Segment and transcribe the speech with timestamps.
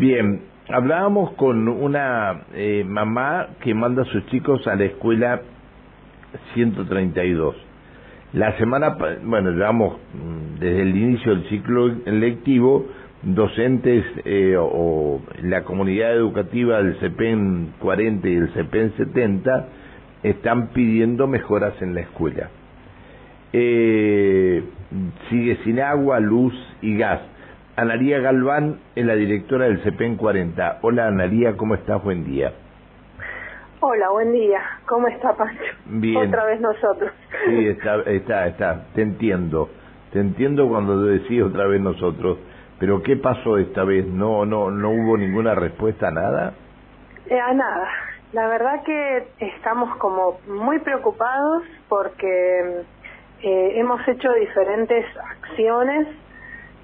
[0.00, 5.42] Bien, hablábamos con una eh, mamá que manda a sus chicos a la escuela
[6.54, 7.54] 132.
[8.32, 12.86] La semana, bueno, llevamos mm, desde el inicio del ciclo lectivo,
[13.24, 19.68] docentes eh, o, la comunidad educativa del CEPEN 40 y el CEPEN 70
[20.22, 22.48] están pidiendo mejoras en la escuela.
[23.52, 24.64] Eh,
[25.28, 27.20] sigue sin agua, luz y gas.
[27.76, 30.78] Analía Galván es la directora del CEPEN 40.
[30.82, 32.02] Hola Analía, ¿cómo estás?
[32.02, 32.52] Buen día.
[33.80, 34.60] Hola, buen día.
[34.86, 35.62] ¿Cómo está Pancho?
[35.86, 36.28] Bien.
[36.28, 37.12] Otra vez nosotros.
[37.46, 38.84] Sí, está, está, está.
[38.94, 39.70] Te entiendo.
[40.12, 42.38] Te entiendo cuando decís otra vez nosotros.
[42.78, 44.06] Pero ¿qué pasó esta vez?
[44.06, 46.52] ¿No, no, no hubo ninguna respuesta a nada?
[47.26, 47.88] Eh, a nada.
[48.32, 52.82] La verdad que estamos como muy preocupados porque
[53.42, 56.06] eh, hemos hecho diferentes acciones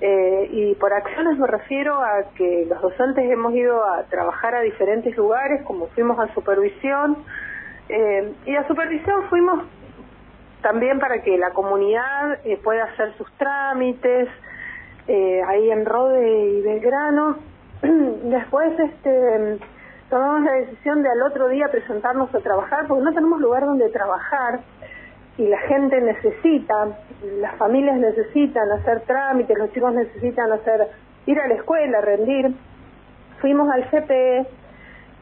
[0.00, 4.60] eh, y por acciones me refiero a que los docentes hemos ido a trabajar a
[4.60, 7.18] diferentes lugares, como fuimos a supervisión,
[7.88, 9.64] eh, y a supervisión fuimos
[10.62, 14.28] también para que la comunidad eh, pueda hacer sus trámites,
[15.06, 17.36] ahí en Rode y Belgrano.
[17.82, 19.58] Después este,
[20.08, 23.90] tomamos la decisión de al otro día presentarnos a trabajar, porque no tenemos lugar donde
[23.90, 24.60] trabajar
[25.36, 26.96] y la gente necesita,
[27.40, 30.88] las familias necesitan hacer trámites, los chicos necesitan hacer
[31.26, 32.54] ir a la escuela, rendir.
[33.40, 34.46] Fuimos al CPE,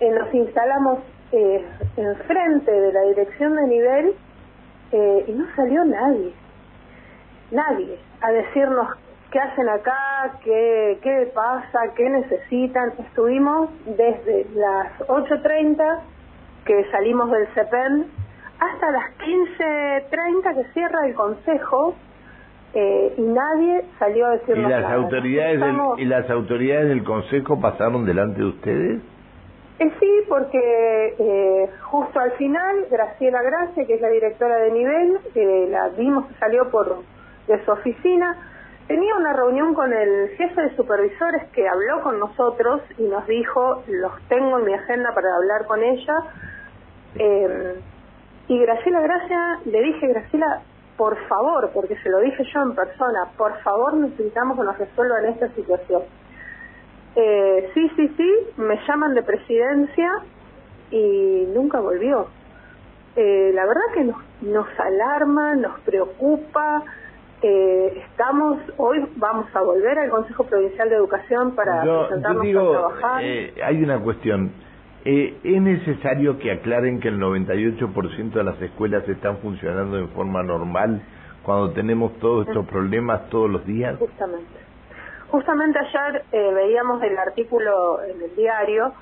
[0.00, 0.98] eh, nos instalamos
[1.32, 1.64] eh,
[1.96, 4.14] enfrente de la dirección de nivel
[4.92, 6.32] eh, y no salió nadie,
[7.52, 8.88] nadie, a decirnos
[9.30, 12.92] qué hacen acá, qué, qué pasa, qué necesitan.
[12.98, 16.00] Estuvimos desde las 8.30
[16.64, 18.19] que salimos del CEPEN
[18.60, 21.94] hasta las 15.30 que cierra el consejo
[22.74, 24.94] eh, y nadie salió a decirnos ¿Y las nada.
[24.94, 29.02] autoridades del, y las autoridades del consejo pasaron delante de ustedes?
[29.80, 35.18] Eh, sí, porque eh, justo al final Graciela Gracia, que es la directora de nivel,
[35.34, 36.98] eh, la vimos que salió por
[37.48, 38.36] de su oficina,
[38.86, 43.82] tenía una reunión con el jefe de supervisores que habló con nosotros y nos dijo,
[43.88, 46.14] los tengo en mi agenda para hablar con ella.
[47.16, 47.74] Eh,
[48.50, 50.62] y Graciela Gracia, le dije, Graciela,
[50.96, 55.24] por favor, porque se lo dije yo en persona, por favor necesitamos que nos resuelvan
[55.26, 56.02] esta situación.
[57.14, 60.10] Eh, sí, sí, sí, me llaman de presidencia
[60.90, 62.26] y nunca volvió.
[63.14, 66.82] Eh, la verdad que nos, nos alarma, nos preocupa.
[67.42, 72.48] Eh, estamos, hoy vamos a volver al Consejo Provincial de Educación para yo, presentarnos yo
[72.48, 73.24] digo, a trabajar.
[73.24, 74.50] Eh, hay una cuestión.
[75.04, 80.42] Eh, ¿Es necesario que aclaren que el 98% de las escuelas están funcionando en forma
[80.42, 81.00] normal
[81.42, 83.98] cuando tenemos todos estos problemas todos los días?
[83.98, 84.60] Justamente.
[85.30, 88.92] Justamente ayer eh, veíamos el artículo en el diario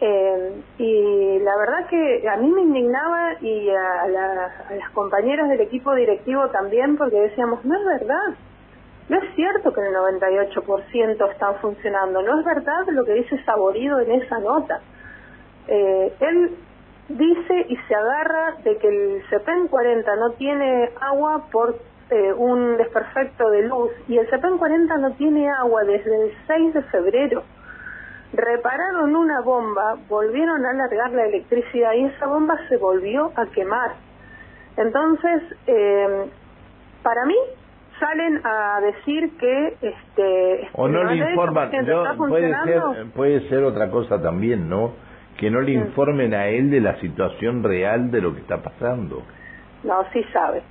[0.00, 5.48] eh, y la verdad que a mí me indignaba y a, la, a las compañeras
[5.48, 8.34] del equipo directivo también porque decíamos, no es verdad,
[9.08, 13.98] no es cierto que el 98% están funcionando, no es verdad lo que dice Saborido
[14.00, 14.80] en esa nota.
[15.68, 16.56] Eh, él
[17.08, 21.76] dice y se agarra de que el CEPEN 40 no tiene agua por
[22.10, 26.74] eh, un desperfecto de luz y el CEPEN 40 no tiene agua desde el 6
[26.74, 27.42] de febrero.
[28.32, 33.92] Repararon una bomba, volvieron a alargar la electricidad y esa bomba se volvió a quemar.
[34.76, 36.30] Entonces, eh,
[37.02, 37.36] para mí,
[37.98, 41.70] salen a decir que este o no le el 98% informan
[42.64, 44.92] ser puede ser otra cosa también no
[45.38, 49.22] que no le informen a él de la situación real de lo que está pasando
[49.84, 50.62] No, sí sabe.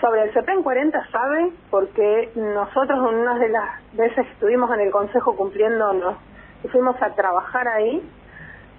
[0.00, 4.90] Sobre el CEPEN 40 sabe porque nosotros una de las veces que estuvimos en el
[4.90, 6.16] Consejo cumpliéndonos
[6.64, 8.02] y fuimos a trabajar ahí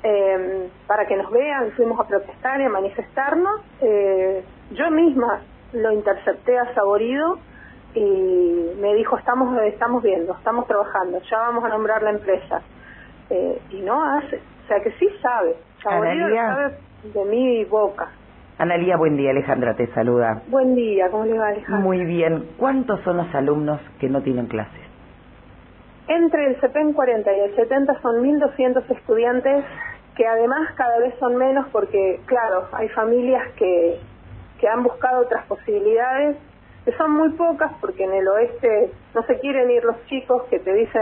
[0.04, 3.62] eh, para que nos vean, fuimos a protestar y a manifestarnos.
[3.82, 5.42] eh, yo misma
[5.74, 7.38] lo intercepté a Saborido
[7.94, 12.62] y me dijo, estamos, estamos viendo, estamos trabajando, ya vamos a nombrar la empresa.
[13.30, 14.42] Eh, y no hace.
[14.72, 15.54] Sea que sí sabe.
[15.84, 16.48] Lo Analía.
[16.48, 16.78] sabe
[17.14, 18.08] de mi boca.
[18.58, 19.32] Analía, buen día.
[19.32, 20.44] Alejandra te saluda.
[20.48, 21.82] Buen día, ¿cómo le va Alejandro?
[21.82, 22.46] Muy bien.
[22.58, 24.80] ¿Cuántos son los alumnos que no tienen clases?
[26.08, 29.66] Entre el CEPEN 40 y el 70 son 1.200 estudiantes
[30.16, 34.00] que además cada vez son menos porque, claro, hay familias que,
[34.58, 36.38] que han buscado otras posibilidades,
[36.86, 40.60] que son muy pocas porque en el oeste no se quieren ir los chicos que
[40.60, 41.02] te dicen,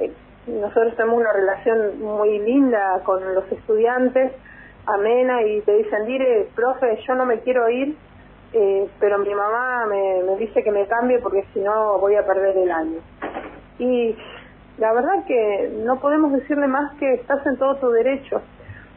[0.00, 0.12] eh,
[0.46, 4.32] nosotros tenemos una relación muy linda con los estudiantes,
[4.86, 7.96] amena, y te dicen, dire, profe, yo no me quiero ir,
[8.52, 12.26] eh, pero mi mamá me, me dice que me cambie porque si no voy a
[12.26, 12.98] perder el año.
[13.78, 14.16] Y
[14.78, 18.40] la verdad que no podemos decirle más que estás en todo tu derecho,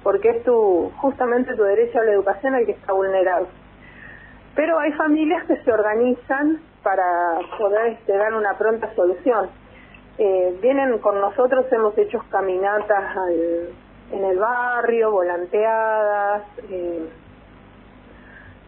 [0.01, 3.47] porque es tu justamente tu derecho a la educación el que está vulnerado.
[4.55, 9.49] Pero hay familias que se organizan para poder este, dar una pronta solución.
[10.17, 13.15] Eh, vienen con nosotros, hemos hecho caminatas
[14.11, 17.09] en el barrio, volanteadas, eh,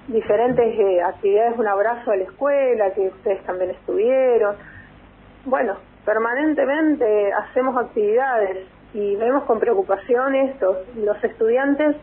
[0.08, 4.56] diferentes eh, actividades, un abrazo a la escuela, que ustedes también estuvieron.
[5.46, 11.96] Bueno, permanentemente hacemos actividades y vemos con preocupación estos, los estudiantes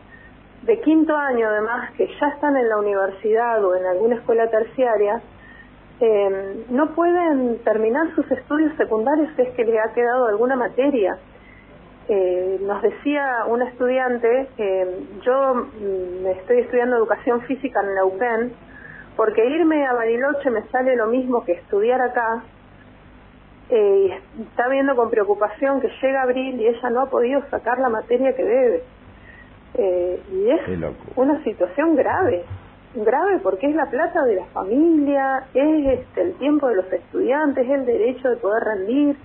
[0.61, 5.21] de quinto año además que ya están en la universidad o en alguna escuela terciaria,
[5.99, 11.17] eh, no pueden terminar sus estudios secundarios si es que les ha quedado alguna materia.
[12.09, 18.53] Eh, nos decía un estudiante, eh, yo mm, estoy estudiando educación física en la UPEN,
[19.15, 22.43] porque irme a Bariloche me sale lo mismo que estudiar acá,
[23.69, 24.19] eh,
[24.49, 28.35] está viendo con preocupación que llega abril y ella no ha podido sacar la materia
[28.35, 28.83] que debe.
[29.75, 30.61] Eh, y es
[31.15, 32.43] una situación grave,
[32.95, 37.65] grave porque es la plata de la familia, es este, el tiempo de los estudiantes,
[37.65, 39.17] es el derecho de poder rendir.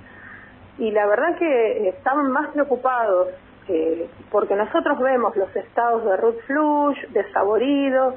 [0.78, 3.28] Y la verdad que estaban más preocupados
[3.68, 8.14] eh, porque nosotros vemos los estados de Ruth Flush, de Saborido,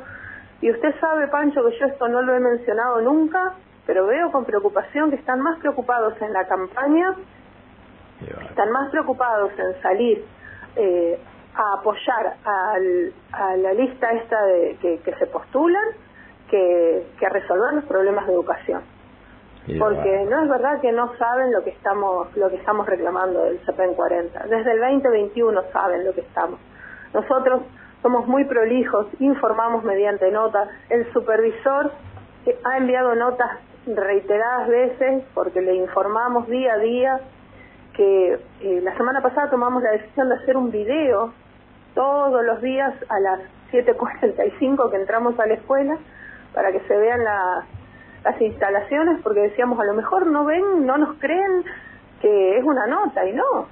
[0.62, 3.53] y usted sabe, Pancho, que yo esto no lo he mencionado nunca,
[3.86, 7.15] pero veo con preocupación que están más preocupados en la campaña,
[8.48, 10.24] están más preocupados en salir
[10.75, 11.19] eh,
[11.56, 15.83] a apoyar al, a la lista esta de que, se postulan
[16.50, 18.81] que, que a resolver los problemas de educación
[19.80, 23.59] porque no es verdad que no saben lo que estamos lo que estamos reclamando del
[23.59, 24.48] CPEN 40.
[24.48, 26.59] Desde el 2021 saben lo que estamos.
[27.13, 27.62] Nosotros
[28.01, 30.68] somos muy prolijos, informamos mediante notas.
[30.89, 31.92] El supervisor
[32.63, 33.51] ha enviado notas
[33.86, 37.19] reiteradas veces porque le informamos día a día
[37.93, 41.33] que eh, la semana pasada tomamos la decisión de hacer un video
[41.93, 43.39] todos los días a las
[43.71, 45.97] 7.45 que entramos a la escuela
[46.53, 47.65] para que se vean las
[48.23, 51.63] las instalaciones porque decíamos a lo mejor no ven, no nos creen
[52.21, 53.67] que es una nota y no.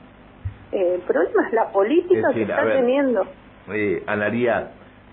[0.71, 3.25] Eh, el problema es la política que está teniendo.
[3.71, 4.71] Eh, Anaría,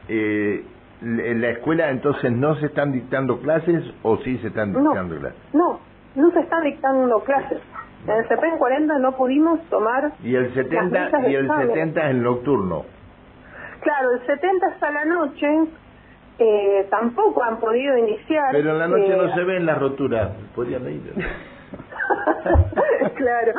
[0.09, 0.65] eh,
[1.03, 5.39] ¿en la escuela entonces no se están dictando clases o sí se están dictando clases?
[5.53, 5.81] No,
[6.15, 7.61] no se están dictando clases.
[8.05, 10.13] En el CP 40 no pudimos tomar.
[10.23, 12.85] ¿Y el 70 y el 70 es nocturno?
[13.81, 15.47] Claro, el 70 es a la noche
[16.39, 18.49] eh, tampoco han podido iniciar.
[18.53, 21.15] Pero en la noche no eh, se ven las roturas, podrían ir.
[23.15, 23.53] claro.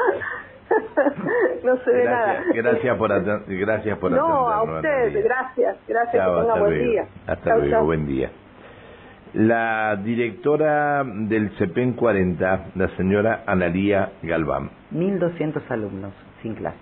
[1.64, 2.44] no se ve nada.
[2.54, 3.10] Gracias por,
[3.48, 7.08] gracias por No, a usted, gracias, gracias, que tenga buen día.
[7.26, 8.30] Hasta luego, buen día.
[9.34, 14.70] La directora del CEPEN 40, la señora Analía Galván.
[14.94, 16.78] 1.200 alumnos sin clase.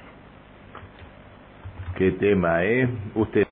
[1.97, 2.87] Qué tema, ¿eh?
[3.15, 3.43] Usted.